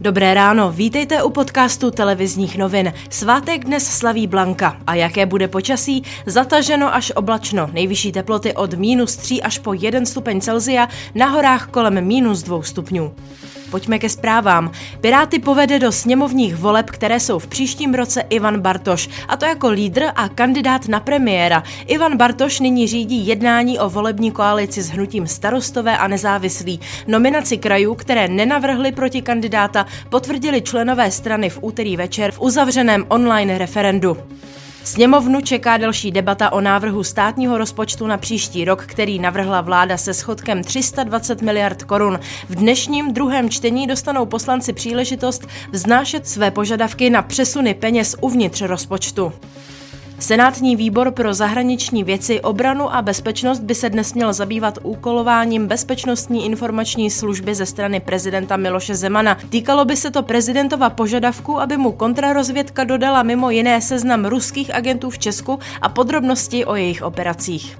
Dobré 0.00 0.34
ráno, 0.34 0.72
vítejte 0.72 1.22
u 1.22 1.30
podcastu 1.30 1.90
televizních 1.90 2.58
novin. 2.58 2.92
Svátek 3.10 3.64
dnes 3.64 3.86
slaví 3.86 4.26
Blanka. 4.26 4.76
A 4.86 4.94
jaké 4.94 5.26
bude 5.26 5.48
počasí? 5.48 6.02
Zataženo 6.26 6.94
až 6.94 7.12
oblačno. 7.14 7.70
Nejvyšší 7.72 8.12
teploty 8.12 8.54
od 8.54 8.74
minus 8.74 9.16
3 9.16 9.42
až 9.42 9.58
po 9.58 9.74
1 9.74 10.04
stupeň 10.04 10.40
Celzia, 10.40 10.88
na 11.14 11.26
horách 11.26 11.66
kolem 11.66 12.06
minus 12.06 12.42
2 12.42 12.62
stupňů. 12.62 13.14
Pojďme 13.70 13.98
ke 13.98 14.08
zprávám. 14.08 14.72
Piráty 15.00 15.38
povede 15.38 15.78
do 15.78 15.92
sněmovních 15.92 16.56
voleb, 16.56 16.90
které 16.90 17.20
jsou 17.20 17.38
v 17.38 17.46
příštím 17.46 17.94
roce 17.94 18.20
Ivan 18.30 18.60
Bartoš, 18.60 19.08
a 19.28 19.36
to 19.36 19.44
jako 19.44 19.68
lídr 19.70 20.02
a 20.16 20.28
kandidát 20.28 20.88
na 20.88 21.00
premiéra. 21.00 21.62
Ivan 21.86 22.16
Bartoš 22.16 22.60
nyní 22.60 22.86
řídí 22.86 23.26
jednání 23.26 23.78
o 23.78 23.90
volební 23.90 24.30
koalici 24.30 24.82
s 24.82 24.90
hnutím 24.90 25.26
starostové 25.26 25.98
a 25.98 26.08
nezávislí. 26.08 26.80
Nominaci 27.06 27.58
krajů, 27.58 27.94
které 27.94 28.28
nenavrhly 28.28 28.92
proti 28.92 29.22
kandidáta, 29.22 29.86
potvrdili 30.08 30.62
členové 30.62 31.10
strany 31.10 31.50
v 31.50 31.58
úterý 31.62 31.96
večer 31.96 32.32
v 32.32 32.40
uzavřeném 32.40 33.04
online 33.08 33.58
referendu. 33.58 34.16
Sněmovnu 34.84 35.40
čeká 35.40 35.76
další 35.76 36.10
debata 36.10 36.52
o 36.52 36.60
návrhu 36.60 37.04
státního 37.04 37.58
rozpočtu 37.58 38.06
na 38.06 38.18
příští 38.18 38.64
rok, 38.64 38.86
který 38.86 39.18
navrhla 39.18 39.60
vláda 39.60 39.96
se 39.96 40.14
schodkem 40.14 40.64
320 40.64 41.42
miliard 41.42 41.82
korun. 41.82 42.20
V 42.48 42.54
dnešním 42.54 43.12
druhém 43.12 43.50
čtení 43.50 43.86
dostanou 43.86 44.26
poslanci 44.26 44.72
příležitost 44.72 45.48
vznášet 45.72 46.28
své 46.28 46.50
požadavky 46.50 47.10
na 47.10 47.22
přesuny 47.22 47.74
peněz 47.74 48.16
uvnitř 48.20 48.60
rozpočtu. 48.60 49.32
Senátní 50.20 50.76
výbor 50.76 51.10
pro 51.10 51.34
zahraniční 51.34 52.04
věci, 52.04 52.40
obranu 52.40 52.94
a 52.94 53.02
bezpečnost 53.02 53.60
by 53.60 53.74
se 53.74 53.90
dnes 53.90 54.14
měl 54.14 54.32
zabývat 54.32 54.78
úkolováním 54.82 55.66
bezpečnostní 55.66 56.46
informační 56.46 57.10
služby 57.10 57.54
ze 57.54 57.66
strany 57.66 58.00
prezidenta 58.00 58.56
Miloše 58.56 58.94
Zemana. 58.94 59.38
Týkalo 59.50 59.84
by 59.84 59.96
se 59.96 60.10
to 60.10 60.22
prezidentova 60.22 60.90
požadavku, 60.90 61.60
aby 61.60 61.76
mu 61.76 61.92
kontrarozvědka 61.92 62.84
dodala 62.84 63.22
mimo 63.22 63.50
jiné 63.50 63.80
seznam 63.80 64.24
ruských 64.24 64.74
agentů 64.74 65.10
v 65.10 65.18
Česku 65.18 65.58
a 65.82 65.88
podrobnosti 65.88 66.64
o 66.64 66.74
jejich 66.74 67.02
operacích. 67.02 67.78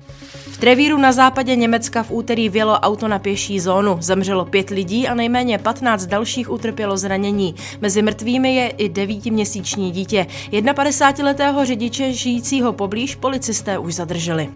Trevíru 0.61 0.98
na 0.98 1.12
západě 1.12 1.56
Německa 1.56 2.03
v 2.03 2.11
úterý 2.11 2.48
vělo 2.48 2.73
auto 2.73 3.09
na 3.09 3.19
pěší 3.19 3.61
zónu. 3.61 3.98
Zemřelo 4.01 4.45
pět 4.45 4.70
lidí 4.70 5.09
a 5.09 5.14
nejméně 5.14 5.59
15 5.59 6.06
dalších 6.06 6.51
utrpělo 6.51 6.97
zranění. 6.97 7.55
Mezi 7.81 8.03
mrtvými 8.03 8.55
je 8.55 8.69
i 8.69 8.89
devítiměsíční 8.89 9.91
dítě. 9.91 10.27
51-letého 10.51 11.64
řidiče 11.64 12.12
žijícího 12.12 12.73
poblíž 12.73 13.14
policisté 13.14 13.79
už 13.79 13.95
zadrželi. 13.95 14.48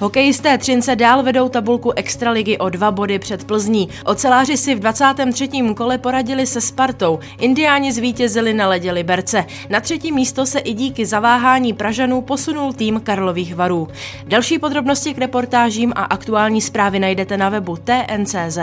Hokejisté 0.00 0.58
Třince 0.58 0.96
dál 0.96 1.22
vedou 1.22 1.48
tabulku 1.48 1.92
Extraligy 1.92 2.58
o 2.58 2.68
dva 2.68 2.90
body 2.90 3.18
před 3.18 3.44
Plzní. 3.44 3.88
Oceláři 4.04 4.56
si 4.56 4.74
v 4.74 4.78
23. 4.78 5.48
kole 5.76 5.98
poradili 5.98 6.46
se 6.46 6.60
Spartou. 6.60 7.18
Indiáni 7.38 7.92
zvítězili 7.92 8.54
na 8.54 8.68
ledě 8.68 8.92
Liberce. 8.92 9.44
Na 9.68 9.80
třetí 9.80 10.12
místo 10.12 10.46
se 10.46 10.58
i 10.58 10.72
díky 10.72 11.06
zaváhání 11.06 11.72
Pražanů 11.72 12.20
posunul 12.20 12.72
tým 12.72 13.00
Karlových 13.00 13.54
varů. 13.54 13.88
Další 14.26 14.58
podrobnosti 14.58 15.14
k 15.14 15.18
reportážím 15.18 15.92
a 15.96 16.02
aktuální 16.02 16.60
zprávy 16.60 16.98
najdete 16.98 17.36
na 17.36 17.48
webu 17.48 17.76
TNCZ. 17.76 18.58